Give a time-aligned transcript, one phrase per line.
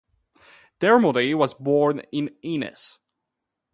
[0.79, 2.97] Dermody was born in Ennis.